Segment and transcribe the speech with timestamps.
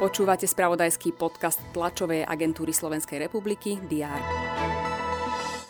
[0.00, 4.16] Počúvate spravodajský podcast tlačovej agentúry Slovenskej republiky DR.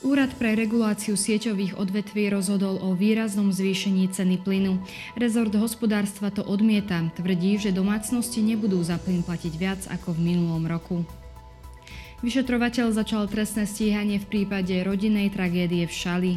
[0.00, 4.80] Úrad pre reguláciu sieťových odvetví rozhodol o výraznom zvýšení ceny plynu.
[5.16, 7.04] Rezort hospodárstva to odmieta.
[7.16, 11.04] Tvrdí, že domácnosti nebudú za plyn platiť viac ako v minulom roku.
[12.24, 16.32] Vyšetrovateľ začal trestné stíhanie v prípade rodinnej tragédie v Šali.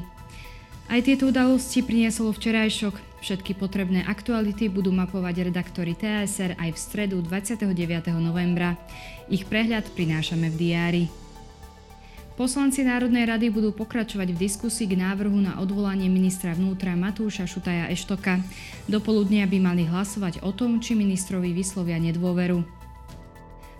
[0.91, 3.06] Aj tieto udalosti priniesol včerajšok.
[3.17, 7.73] Všetky potrebné aktuality budú mapovať redaktori TSR aj v stredu 29.
[8.21, 8.77] novembra.
[9.27, 11.03] Ich prehľad prinášame v diári.
[12.37, 17.89] Poslanci Národnej rady budú pokračovať v diskusii k návrhu na odvolanie ministra vnútra Matúša Šutaja
[17.89, 18.37] Eštoka.
[18.85, 22.61] Do poludnia by mali hlasovať o tom, či ministrovi vyslovia nedôveru.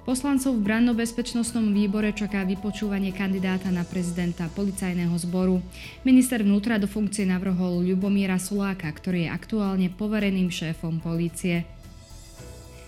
[0.07, 5.59] Poslancov v branno-bezpečnostnom výbore čaká vypočúvanie kandidáta na prezidenta policajného zboru.
[6.07, 11.67] Minister vnútra do funkcie navrhol Ľubomíra Soláka, ktorý je aktuálne povereným šéfom polície.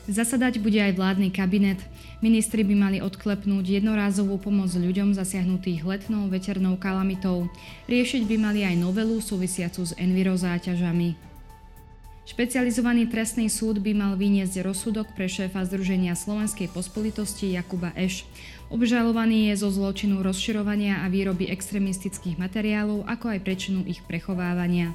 [0.07, 1.83] Zasadať bude aj vládny kabinet.
[2.23, 7.51] Ministri by mali odklepnúť jednorázovú pomoc ľuďom zasiahnutých letnou veternou kalamitou.
[7.91, 11.28] Riešiť by mali aj novelu súvisiacu s envirozáťažami.
[12.29, 18.21] Špecializovaný trestný súd by mal vyniesť rozsudok pre šéfa Združenia Slovenskej pospolitosti Jakuba Eš.
[18.69, 24.93] Obžalovaný je zo zločinu rozširovania a výroby extremistických materiálov, ako aj prečinu ich prechovávania.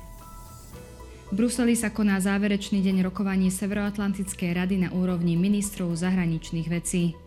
[1.34, 7.18] V Bruseli sa koná záverečný deň rokovaní Severoatlantickej rady na úrovni ministrov zahraničných vecí.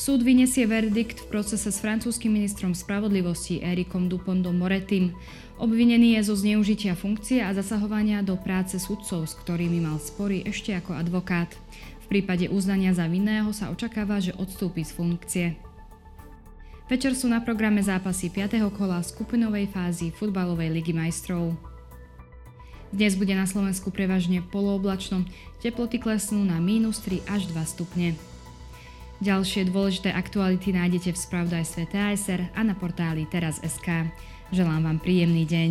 [0.00, 5.12] Súd vyniesie verdikt v procese s francúzským ministrom spravodlivosti Erikom Dupondom Moretim.
[5.60, 10.72] Obvinený je zo zneužitia funkcie a zasahovania do práce sudcov, s ktorými mal spory ešte
[10.72, 11.52] ako advokát.
[12.00, 15.46] V prípade uznania za vinného sa očakáva, že odstúpi z funkcie.
[16.88, 18.56] Večer sú na programe zápasy 5.
[18.72, 21.60] kola skupinovej fázy futbalovej ligy majstrov.
[22.88, 25.28] Dnes bude na Slovensku prevažne polooblačno,
[25.60, 28.16] teploty klesnú na mínus 3 až 2 stupne.
[29.20, 34.08] Ďalšie dôležité aktuality nájdete v spravodajstve TASR a na portáli teraz.sk.
[34.48, 35.70] Želám vám príjemný deň.